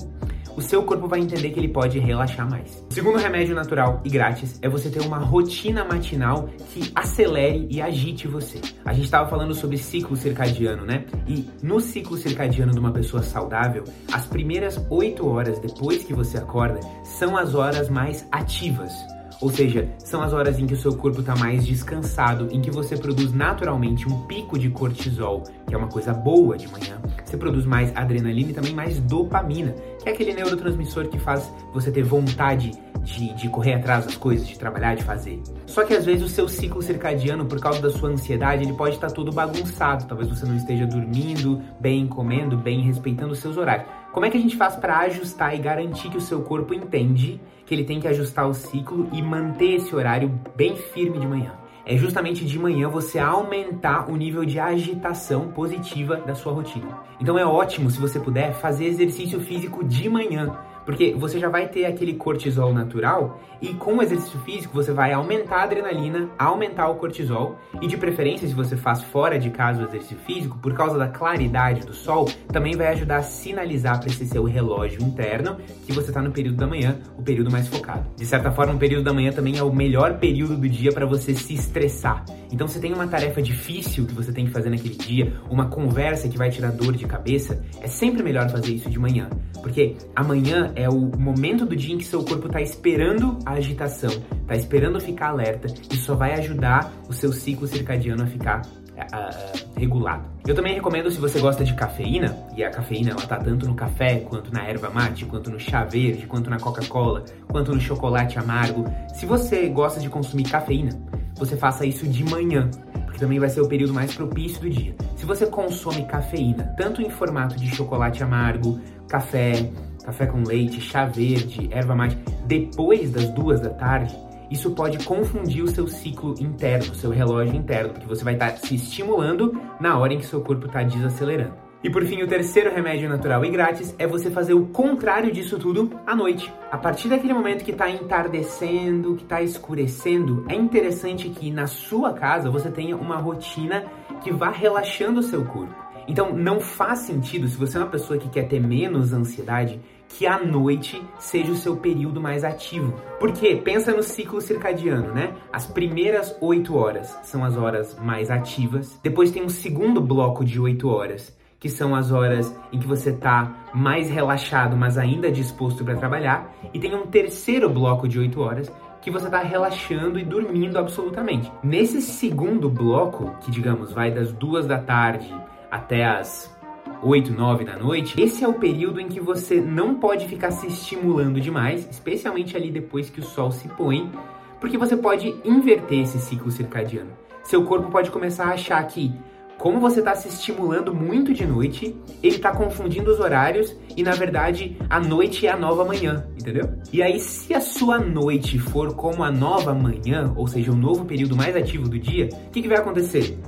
o 0.56 0.60
seu 0.60 0.82
corpo 0.82 1.06
vai 1.06 1.20
entender 1.20 1.50
que 1.50 1.60
ele 1.60 1.68
pode 1.68 1.98
relaxar 1.98 2.48
mais. 2.48 2.84
O 2.90 2.92
segundo 2.92 3.18
remédio 3.18 3.54
natural 3.54 4.00
e 4.04 4.08
grátis 4.08 4.58
é 4.62 4.68
você 4.68 4.90
ter 4.90 5.00
uma 5.00 5.18
rotina 5.18 5.84
matinal 5.84 6.48
que 6.72 6.90
acelere 6.94 7.66
e 7.70 7.80
agite 7.80 8.28
você. 8.28 8.60
A 8.84 8.92
gente 8.92 9.04
estava 9.04 9.28
falando 9.28 9.54
sobre 9.54 9.76
ciclo 9.76 10.16
circadiano, 10.16 10.84
né? 10.84 11.04
E 11.26 11.48
no 11.62 11.80
ciclo 11.80 12.16
circadiano 12.16 12.72
de 12.72 12.78
uma 12.78 12.92
pessoa 12.92 13.22
saudável, 13.22 13.84
as 14.12 14.26
primeiras 14.26 14.84
8 14.90 15.26
horas 15.26 15.58
depois 15.58 16.04
que 16.04 16.14
você 16.14 16.38
acorda 16.38 16.80
são 17.04 17.36
as 17.36 17.54
horas 17.54 17.88
mais 17.88 18.26
ativas. 18.30 18.92
Ou 19.42 19.50
seja, 19.50 19.88
são 19.98 20.22
as 20.22 20.32
horas 20.32 20.60
em 20.60 20.66
que 20.66 20.74
o 20.74 20.76
seu 20.76 20.96
corpo 20.96 21.18
está 21.18 21.34
mais 21.34 21.66
descansado, 21.66 22.46
em 22.52 22.60
que 22.60 22.70
você 22.70 22.96
produz 22.96 23.32
naturalmente 23.32 24.06
um 24.08 24.24
pico 24.26 24.56
de 24.56 24.70
cortisol, 24.70 25.42
que 25.66 25.74
é 25.74 25.76
uma 25.76 25.88
coisa 25.88 26.14
boa 26.14 26.56
de 26.56 26.68
manhã. 26.68 27.02
Você 27.24 27.36
produz 27.36 27.66
mais 27.66 27.90
adrenalina 27.96 28.52
e 28.52 28.54
também 28.54 28.72
mais 28.72 29.00
dopamina, 29.00 29.74
que 30.00 30.08
é 30.08 30.12
aquele 30.12 30.32
neurotransmissor 30.32 31.08
que 31.08 31.18
faz 31.18 31.52
você 31.74 31.90
ter 31.90 32.04
vontade 32.04 32.70
de, 33.02 33.34
de, 33.34 33.48
correr 33.48 33.74
atrás 33.74 34.06
das 34.06 34.14
coisas, 34.14 34.46
de 34.46 34.56
trabalhar, 34.56 34.94
de 34.94 35.02
fazer. 35.02 35.42
Só 35.66 35.84
que 35.84 35.92
às 35.92 36.04
vezes 36.04 36.24
o 36.24 36.28
seu 36.28 36.46
ciclo 36.46 36.80
circadiano, 36.80 37.44
por 37.44 37.58
causa 37.58 37.82
da 37.82 37.90
sua 37.90 38.10
ansiedade, 38.10 38.62
ele 38.62 38.74
pode 38.74 38.94
estar 38.94 39.10
todo 39.10 39.32
bagunçado. 39.32 40.06
Talvez 40.06 40.28
você 40.28 40.46
não 40.46 40.54
esteja 40.54 40.86
dormindo 40.86 41.60
bem, 41.80 42.06
comendo 42.06 42.56
bem, 42.56 42.82
respeitando 42.82 43.32
os 43.32 43.40
seus 43.40 43.56
horários. 43.56 43.88
Como 44.12 44.26
é 44.26 44.30
que 44.30 44.36
a 44.36 44.40
gente 44.40 44.58
faz 44.58 44.76
para 44.76 44.98
ajustar 44.98 45.54
e 45.54 45.58
garantir 45.58 46.10
que 46.10 46.18
o 46.18 46.20
seu 46.20 46.42
corpo 46.42 46.74
entende 46.74 47.40
que 47.64 47.74
ele 47.74 47.82
tem 47.82 47.98
que 47.98 48.06
ajustar 48.06 48.46
o 48.46 48.52
ciclo 48.52 49.08
e 49.10 49.22
manter 49.22 49.76
esse 49.76 49.96
horário 49.96 50.38
bem 50.54 50.76
firme 50.76 51.18
de 51.18 51.26
manhã? 51.26 51.52
É 51.86 51.96
justamente 51.96 52.44
de 52.44 52.58
manhã 52.58 52.90
você 52.90 53.18
aumentar 53.18 54.10
o 54.10 54.16
nível 54.16 54.44
de 54.44 54.60
agitação 54.60 55.48
positiva 55.48 56.16
da 56.16 56.34
sua 56.34 56.52
rotina. 56.52 56.98
Então 57.18 57.38
é 57.38 57.46
ótimo 57.46 57.90
se 57.90 57.98
você 57.98 58.20
puder 58.20 58.52
fazer 58.52 58.84
exercício 58.84 59.40
físico 59.40 59.82
de 59.82 60.10
manhã 60.10 60.58
porque 60.84 61.14
você 61.16 61.38
já 61.38 61.48
vai 61.48 61.68
ter 61.68 61.84
aquele 61.84 62.14
cortisol 62.14 62.72
natural 62.72 63.40
e 63.60 63.72
com 63.74 63.98
o 63.98 64.02
exercício 64.02 64.38
físico 64.40 64.74
você 64.74 64.92
vai 64.92 65.12
aumentar 65.12 65.58
a 65.58 65.62
adrenalina, 65.62 66.28
aumentar 66.38 66.88
o 66.88 66.96
cortisol 66.96 67.56
e 67.80 67.86
de 67.86 67.96
preferência 67.96 68.48
se 68.48 68.54
você 68.54 68.76
faz 68.76 69.02
fora 69.02 69.38
de 69.38 69.50
casa 69.50 69.82
o 69.82 69.86
exercício 69.86 70.18
físico, 70.18 70.58
por 70.58 70.74
causa 70.74 70.98
da 70.98 71.08
claridade 71.08 71.86
do 71.86 71.94
sol, 71.94 72.28
também 72.48 72.76
vai 72.76 72.88
ajudar 72.88 73.18
a 73.18 73.22
sinalizar 73.22 74.00
para 74.00 74.08
esse 74.08 74.26
seu 74.26 74.44
relógio 74.44 75.02
interno 75.02 75.56
que 75.86 75.92
você 75.92 76.08
está 76.08 76.20
no 76.20 76.32
período 76.32 76.56
da 76.56 76.66
manhã, 76.66 76.98
o 77.16 77.22
período 77.22 77.50
mais 77.50 77.68
focado. 77.68 78.08
De 78.16 78.26
certa 78.26 78.50
forma, 78.50 78.74
o 78.74 78.78
período 78.78 79.04
da 79.04 79.12
manhã 79.12 79.32
também 79.32 79.58
é 79.58 79.62
o 79.62 79.72
melhor 79.72 80.18
período 80.18 80.56
do 80.56 80.68
dia 80.68 80.92
para 80.92 81.06
você 81.06 81.34
se 81.34 81.54
estressar. 81.54 82.24
Então, 82.50 82.66
se 82.66 82.80
tem 82.80 82.92
uma 82.92 83.06
tarefa 83.06 83.40
difícil 83.40 84.06
que 84.06 84.14
você 84.14 84.32
tem 84.32 84.46
que 84.46 84.50
fazer 84.50 84.70
naquele 84.70 84.94
dia, 84.94 85.32
uma 85.48 85.68
conversa 85.68 86.28
que 86.28 86.36
vai 86.36 86.50
tirar 86.50 86.72
dor 86.72 86.94
de 86.94 87.06
cabeça, 87.06 87.62
é 87.80 87.86
sempre 87.86 88.22
melhor 88.22 88.50
fazer 88.50 88.72
isso 88.72 88.90
de 88.90 88.98
manhã, 88.98 89.30
porque 89.62 89.96
amanhã 90.14 90.71
é 90.74 90.88
o 90.88 90.98
momento 91.18 91.64
do 91.64 91.76
dia 91.76 91.94
em 91.94 91.98
que 91.98 92.04
seu 92.04 92.24
corpo 92.24 92.46
está 92.46 92.60
esperando 92.60 93.38
a 93.44 93.52
agitação, 93.52 94.10
está 94.42 94.56
esperando 94.56 95.00
ficar 95.00 95.28
alerta 95.28 95.72
e 95.90 95.96
só 95.96 96.14
vai 96.14 96.34
ajudar 96.34 96.92
o 97.08 97.12
seu 97.12 97.32
ciclo 97.32 97.66
circadiano 97.66 98.22
a 98.22 98.26
ficar 98.26 98.62
uh, 98.62 99.78
regulado. 99.78 100.24
Eu 100.46 100.54
também 100.54 100.74
recomendo 100.74 101.10
se 101.10 101.18
você 101.18 101.40
gosta 101.40 101.64
de 101.64 101.74
cafeína, 101.74 102.36
e 102.56 102.64
a 102.64 102.70
cafeína 102.70 103.10
ela 103.10 103.22
tá 103.22 103.36
tanto 103.36 103.66
no 103.66 103.74
café, 103.74 104.20
quanto 104.20 104.52
na 104.52 104.64
erva 104.64 104.90
mate, 104.90 105.24
quanto 105.24 105.50
no 105.50 105.58
chá 105.58 105.84
verde, 105.84 106.26
quanto 106.26 106.50
na 106.50 106.58
Coca-Cola, 106.58 107.24
quanto 107.48 107.74
no 107.74 107.80
chocolate 107.80 108.38
amargo. 108.38 108.84
Se 109.14 109.26
você 109.26 109.68
gosta 109.68 110.00
de 110.00 110.08
consumir 110.08 110.44
cafeína, 110.44 110.90
você 111.36 111.56
faça 111.56 111.86
isso 111.86 112.06
de 112.06 112.24
manhã, 112.24 112.70
porque 113.04 113.18
também 113.18 113.38
vai 113.38 113.48
ser 113.48 113.60
o 113.60 113.68
período 113.68 113.94
mais 113.94 114.14
propício 114.14 114.60
do 114.60 114.70
dia. 114.70 114.94
Se 115.16 115.24
você 115.24 115.46
consome 115.46 116.04
cafeína, 116.04 116.74
tanto 116.76 117.00
em 117.00 117.10
formato 117.10 117.56
de 117.56 117.74
chocolate 117.74 118.22
amargo, 118.22 118.80
café, 119.08 119.70
café 120.04 120.26
com 120.26 120.42
leite, 120.42 120.80
chá 120.80 121.06
verde, 121.06 121.68
erva 121.70 121.94
mate, 121.94 122.18
depois 122.46 123.10
das 123.10 123.28
duas 123.30 123.60
da 123.60 123.70
tarde, 123.70 124.16
isso 124.50 124.72
pode 124.72 125.02
confundir 125.04 125.62
o 125.62 125.68
seu 125.68 125.88
ciclo 125.88 126.34
interno, 126.38 126.92
o 126.92 126.94
seu 126.94 127.10
relógio 127.10 127.54
interno, 127.54 127.94
porque 127.94 128.06
você 128.06 128.22
vai 128.22 128.34
estar 128.34 128.50
se 128.58 128.74
estimulando 128.74 129.58
na 129.80 129.98
hora 129.98 130.12
em 130.12 130.18
que 130.18 130.26
seu 130.26 130.42
corpo 130.42 130.66
está 130.66 130.82
desacelerando. 130.82 131.54
E 131.82 131.90
por 131.90 132.04
fim, 132.04 132.22
o 132.22 132.28
terceiro 132.28 132.72
remédio 132.72 133.08
natural 133.08 133.44
e 133.44 133.50
grátis 133.50 133.92
é 133.98 134.06
você 134.06 134.30
fazer 134.30 134.54
o 134.54 134.66
contrário 134.66 135.32
disso 135.32 135.58
tudo 135.58 135.90
à 136.06 136.14
noite. 136.14 136.52
A 136.70 136.78
partir 136.78 137.08
daquele 137.08 137.32
momento 137.32 137.64
que 137.64 137.72
está 137.72 137.90
entardecendo, 137.90 139.16
que 139.16 139.24
está 139.24 139.42
escurecendo, 139.42 140.44
é 140.48 140.54
interessante 140.54 141.28
que 141.30 141.50
na 141.50 141.66
sua 141.66 142.12
casa 142.12 142.50
você 142.50 142.70
tenha 142.70 142.96
uma 142.96 143.16
rotina 143.16 143.84
que 144.22 144.30
vá 144.30 144.50
relaxando 144.50 145.18
o 145.18 145.24
seu 145.24 145.44
corpo. 145.44 145.74
Então 146.06 146.32
não 146.34 146.60
faz 146.60 147.00
sentido, 147.00 147.48
se 147.48 147.56
você 147.56 147.76
é 147.76 147.80
uma 147.80 147.90
pessoa 147.90 148.18
que 148.18 148.28
quer 148.28 148.48
ter 148.48 148.60
menos 148.60 149.12
ansiedade, 149.12 149.80
que 150.08 150.26
a 150.26 150.38
noite 150.38 151.02
seja 151.18 151.52
o 151.52 151.56
seu 151.56 151.76
período 151.76 152.20
mais 152.20 152.44
ativo. 152.44 152.94
Porque 153.18 153.56
pensa 153.56 153.92
no 153.92 154.02
ciclo 154.02 154.40
circadiano, 154.40 155.14
né? 155.14 155.34
As 155.52 155.66
primeiras 155.66 156.36
8 156.40 156.76
horas 156.76 157.16
são 157.22 157.44
as 157.44 157.56
horas 157.56 157.98
mais 157.98 158.30
ativas. 158.30 158.98
Depois 159.02 159.30
tem 159.30 159.42
um 159.42 159.48
segundo 159.48 160.00
bloco 160.00 160.44
de 160.44 160.60
8 160.60 160.86
horas, 160.88 161.36
que 161.58 161.68
são 161.68 161.94
as 161.94 162.10
horas 162.10 162.54
em 162.72 162.78
que 162.78 162.86
você 162.86 163.10
está 163.10 163.54
mais 163.72 164.10
relaxado, 164.10 164.76
mas 164.76 164.98
ainda 164.98 165.30
disposto 165.30 165.84
para 165.84 165.96
trabalhar, 165.96 166.52
e 166.74 166.78
tem 166.78 166.94
um 166.94 167.06
terceiro 167.06 167.70
bloco 167.70 168.08
de 168.08 168.18
8 168.18 168.40
horas 168.40 168.72
que 169.00 169.10
você 169.10 169.26
está 169.26 169.40
relaxando 169.40 170.18
e 170.18 170.24
dormindo 170.24 170.78
absolutamente. 170.78 171.50
Nesse 171.62 172.00
segundo 172.02 172.68
bloco, 172.68 173.32
que 173.40 173.50
digamos 173.50 173.92
vai 173.92 174.10
das 174.10 174.32
duas 174.32 174.66
da 174.66 174.78
tarde 174.78 175.32
até 175.72 176.04
as 176.04 176.54
8, 177.02 177.32
9 177.32 177.64
da 177.64 177.78
noite, 177.78 178.20
esse 178.20 178.44
é 178.44 178.48
o 178.48 178.52
período 178.52 179.00
em 179.00 179.08
que 179.08 179.18
você 179.18 179.58
não 179.58 179.94
pode 179.94 180.28
ficar 180.28 180.50
se 180.50 180.66
estimulando 180.66 181.40
demais, 181.40 181.88
especialmente 181.90 182.54
ali 182.54 182.70
depois 182.70 183.08
que 183.08 183.20
o 183.20 183.24
sol 183.24 183.50
se 183.50 183.66
põe, 183.68 184.12
porque 184.60 184.76
você 184.76 184.96
pode 184.96 185.34
inverter 185.44 186.00
esse 186.00 186.18
ciclo 186.18 186.50
circadiano. 186.50 187.10
Seu 187.42 187.64
corpo 187.64 187.90
pode 187.90 188.10
começar 188.10 188.44
a 188.44 188.52
achar 188.52 188.86
que, 188.86 189.12
como 189.58 189.80
você 189.80 190.00
está 190.00 190.14
se 190.14 190.28
estimulando 190.28 190.94
muito 190.94 191.32
de 191.32 191.46
noite, 191.46 191.96
ele 192.22 192.36
está 192.36 192.52
confundindo 192.52 193.10
os 193.10 193.18
horários 193.18 193.74
e 193.96 194.02
na 194.02 194.12
verdade 194.12 194.76
a 194.90 195.00
noite 195.00 195.46
é 195.46 195.50
a 195.50 195.56
nova 195.56 195.84
manhã, 195.84 196.26
entendeu? 196.38 196.70
E 196.92 197.02
aí, 197.02 197.18
se 197.18 197.54
a 197.54 197.60
sua 197.60 197.98
noite 197.98 198.58
for 198.58 198.94
como 198.94 199.24
a 199.24 199.32
nova 199.32 199.74
manhã, 199.74 200.32
ou 200.36 200.46
seja, 200.46 200.70
o 200.70 200.76
novo 200.76 201.06
período 201.06 201.34
mais 201.34 201.56
ativo 201.56 201.88
do 201.88 201.98
dia, 201.98 202.28
o 202.48 202.50
que, 202.50 202.62
que 202.62 202.68
vai 202.68 202.78
acontecer? 202.78 203.38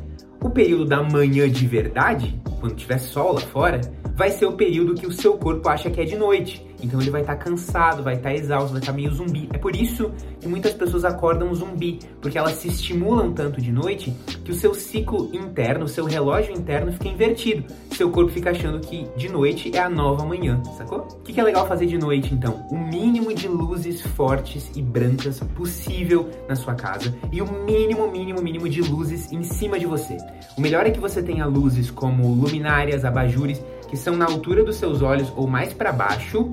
O 0.45 0.51
período 0.51 0.85
da 0.85 1.03
manhã 1.03 1.49
de 1.49 1.67
verdade, 1.67 2.39
quando 2.61 2.75
tiver 2.75 2.99
sol 2.99 3.33
lá 3.33 3.41
fora, 3.41 3.81
vai 4.15 4.31
ser 4.31 4.45
o 4.45 4.53
período 4.53 4.95
que 4.95 5.07
o 5.07 5.13
seu 5.13 5.39
corpo 5.39 5.67
acha 5.71 5.91
que 5.91 6.03
é 6.03 6.05
de 6.05 6.17
noite. 6.17 6.63
Então 6.85 7.01
ele 7.01 7.11
vai 7.11 7.23
estar 7.23 7.37
tá 7.37 7.45
cansado, 7.45 8.03
vai 8.03 8.15
estar 8.15 8.29
tá 8.29 8.35
exausto, 8.35 8.71
vai 8.71 8.81
estar 8.81 8.93
tá 8.93 8.97
meio 8.97 9.11
zumbi. 9.13 9.49
É 9.53 9.59
por 9.59 9.75
isso 9.75 10.13
que 10.41 10.47
muitas 10.47 10.75
pessoas 10.75 11.05
acordam 11.05 11.55
zumbi, 11.55 11.99
porque 12.21 12.37
elas 12.37 12.55
se 12.55 12.69
estimulam 12.69 13.33
tanto 13.33 13.61
de 13.61 13.73
noite 13.73 14.15
que 14.45 14.53
o 14.53 14.55
seu 14.55 14.75
ciclo 14.75 15.31
interno, 15.33 15.87
o 15.87 15.89
seu 15.89 16.05
relógio 16.05 16.55
interno 16.55 16.93
fica 16.93 17.09
invertido. 17.09 17.65
Seu 17.93 18.11
corpo 18.11 18.31
fica 18.31 18.51
achando 18.51 18.81
que 18.81 19.07
de 19.17 19.29
noite 19.29 19.75
é 19.75 19.81
a 19.81 19.89
nova 19.89 20.25
manhã, 20.25 20.63
sacou? 20.77 21.01
O 21.01 21.23
que, 21.23 21.33
que 21.33 21.41
é 21.41 21.43
legal 21.43 21.67
fazer 21.67 21.87
de 21.87 21.97
noite 21.97 22.35
então? 22.35 22.67
O 22.71 22.77
mínimo 22.77 23.33
de 23.33 23.49
luzes 23.49 24.03
fortes 24.03 24.71
e 24.77 24.83
brancas 24.83 25.41
possível 25.55 26.29
na 26.49 26.55
sua 26.55 26.75
casa 26.75 27.15
e 27.33 27.41
o 27.41 27.65
mínimo, 27.65 28.11
mínimo, 28.11 28.43
mínimo 28.43 28.69
de 28.69 28.83
luzes 28.83 29.33
em 29.33 29.43
cima 29.43 29.79
de 29.79 29.87
você. 29.87 30.17
O 30.57 30.61
melhor 30.61 30.87
é 30.87 30.91
que 30.91 31.01
você 31.01 31.23
tenha 31.23 31.47
luzes 31.47 31.91
como 31.91 32.35
luminárias, 32.35 33.05
abajures, 33.05 33.63
que 33.89 33.97
são 33.97 34.17
na 34.17 34.25
altura 34.25 34.65
dos 34.65 34.77
seus 34.77 35.03
olhos 35.03 35.33
ou 35.37 35.47
mais 35.47 35.73
para 35.73 35.93
baixo, 35.93 36.53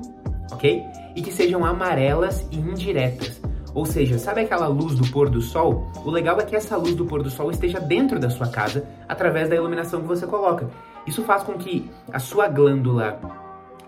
ok? 0.50 0.82
E 1.14 1.22
que 1.22 1.32
sejam 1.32 1.64
amarelas 1.64 2.46
e 2.50 2.56
indiretas. 2.56 3.40
Ou 3.74 3.86
seja, 3.86 4.18
sabe 4.18 4.42
aquela 4.42 4.66
luz 4.66 4.94
do 4.94 5.10
pôr 5.10 5.30
do 5.30 5.40
sol? 5.40 5.90
O 6.04 6.10
legal 6.10 6.38
é 6.38 6.44
que 6.44 6.54
essa 6.54 6.76
luz 6.76 6.94
do 6.94 7.06
pôr 7.06 7.22
do 7.22 7.30
sol 7.30 7.50
esteja 7.50 7.80
dentro 7.80 8.18
da 8.18 8.28
sua 8.28 8.48
casa 8.48 8.86
através 9.08 9.48
da 9.48 9.56
iluminação 9.56 10.00
que 10.02 10.06
você 10.06 10.26
coloca. 10.26 10.68
Isso 11.06 11.22
faz 11.22 11.42
com 11.42 11.54
que 11.54 11.90
a 12.12 12.18
sua 12.18 12.48
glândula 12.48 13.18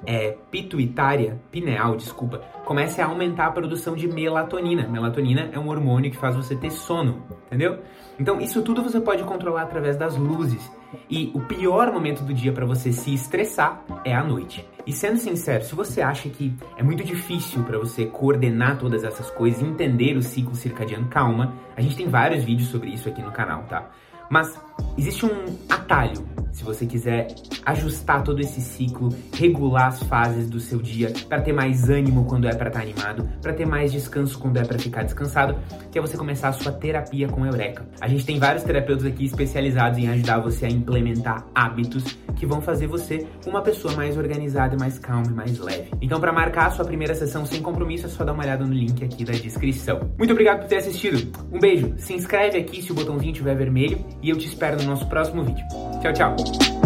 é, 0.06 0.36
pituitária, 0.50 1.40
pineal, 1.50 1.96
desculpa, 1.96 2.40
comece 2.64 3.00
a 3.00 3.06
aumentar 3.06 3.46
a 3.46 3.52
produção 3.52 3.94
de 3.94 4.08
melatonina. 4.08 4.88
Melatonina 4.88 5.50
é 5.52 5.58
um 5.58 5.68
hormônio 5.68 6.10
que 6.10 6.16
faz 6.16 6.34
você 6.34 6.56
ter 6.56 6.70
sono, 6.70 7.22
entendeu? 7.46 7.78
Então, 8.18 8.40
isso 8.40 8.62
tudo 8.62 8.82
você 8.82 9.00
pode 9.00 9.22
controlar 9.24 9.62
através 9.62 9.96
das 9.96 10.16
luzes. 10.16 10.70
E 11.08 11.30
o 11.34 11.40
pior 11.40 11.92
momento 11.92 12.22
do 12.22 12.32
dia 12.32 12.52
para 12.52 12.66
você 12.66 12.92
se 12.92 13.14
estressar 13.14 13.82
é 14.04 14.14
a 14.14 14.22
noite. 14.22 14.66
E 14.86 14.92
sendo 14.92 15.16
sincero, 15.16 15.64
se 15.64 15.74
você 15.74 16.02
acha 16.02 16.28
que 16.28 16.54
é 16.76 16.82
muito 16.82 17.02
difícil 17.02 17.62
para 17.62 17.78
você 17.78 18.04
coordenar 18.06 18.78
todas 18.78 19.02
essas 19.02 19.30
coisas, 19.30 19.62
entender 19.62 20.16
o 20.16 20.22
ciclo 20.22 20.54
circadiano, 20.54 21.08
calma, 21.08 21.54
a 21.76 21.80
gente 21.80 21.96
tem 21.96 22.08
vários 22.08 22.44
vídeos 22.44 22.68
sobre 22.68 22.90
isso 22.90 23.08
aqui 23.08 23.22
no 23.22 23.32
canal, 23.32 23.62
tá? 23.64 23.90
Mas 24.28 24.58
existe 24.96 25.26
um 25.26 25.56
atalho 25.68 26.34
se 26.54 26.62
você 26.62 26.86
quiser 26.86 27.34
ajustar 27.66 28.22
todo 28.22 28.40
esse 28.40 28.60
ciclo, 28.60 29.08
regular 29.34 29.88
as 29.88 30.02
fases 30.04 30.48
do 30.48 30.60
seu 30.60 30.80
dia 30.80 31.12
para 31.28 31.42
ter 31.42 31.52
mais 31.52 31.90
ânimo 31.90 32.24
quando 32.26 32.46
é 32.46 32.54
para 32.54 32.68
estar 32.68 32.80
tá 32.80 32.84
animado, 32.84 33.28
para 33.42 33.52
ter 33.52 33.66
mais 33.66 33.90
descanso 33.90 34.38
quando 34.38 34.58
é 34.58 34.64
para 34.64 34.78
ficar 34.78 35.02
descansado, 35.02 35.58
que 35.90 35.98
é 35.98 36.00
você 36.00 36.16
começar 36.16 36.48
a 36.48 36.52
sua 36.52 36.70
terapia 36.70 37.28
com 37.28 37.44
Eureka. 37.44 37.84
A 38.00 38.06
gente 38.06 38.24
tem 38.24 38.38
vários 38.38 38.62
terapeutas 38.62 39.04
aqui 39.04 39.24
especializados 39.24 39.98
em 39.98 40.08
ajudar 40.08 40.38
você 40.38 40.66
a 40.66 40.70
implementar 40.70 41.44
hábitos 41.52 42.16
que 42.36 42.46
vão 42.46 42.60
fazer 42.60 42.86
você 42.86 43.26
uma 43.46 43.60
pessoa 43.60 43.94
mais 43.94 44.16
organizada, 44.16 44.76
mais 44.78 44.96
calma 44.98 45.26
e 45.26 45.34
mais 45.34 45.58
leve. 45.58 45.90
Então, 46.00 46.20
para 46.20 46.32
marcar 46.32 46.66
a 46.66 46.70
sua 46.70 46.84
primeira 46.84 47.14
sessão 47.14 47.44
sem 47.44 47.60
compromisso, 47.60 48.06
é 48.06 48.08
só 48.08 48.24
dar 48.24 48.32
uma 48.32 48.44
olhada 48.44 48.64
no 48.64 48.72
link 48.72 49.04
aqui 49.04 49.24
da 49.24 49.32
descrição. 49.32 50.10
Muito 50.16 50.32
obrigado 50.32 50.60
por 50.60 50.68
ter 50.68 50.76
assistido. 50.76 51.32
Um 51.52 51.58
beijo. 51.58 51.94
Se 51.96 52.12
inscreve 52.12 52.58
aqui 52.58 52.80
se 52.80 52.92
o 52.92 52.94
botãozinho 52.94 53.32
estiver 53.32 53.56
vermelho 53.56 54.04
e 54.22 54.30
eu 54.30 54.36
te 54.36 54.46
espero 54.64 54.82
no 54.82 54.84
nosso 54.84 55.06
próximo 55.06 55.42
vídeo. 55.42 55.66
Tchau, 56.00 56.12
tchau. 56.14 56.83